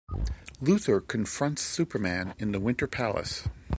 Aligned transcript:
Luthor 0.59 1.07
confronts 1.07 1.61
Superman 1.61 2.33
in 2.39 2.51
the 2.53 2.59
Winter 2.59 2.87
Palace. 2.87 3.47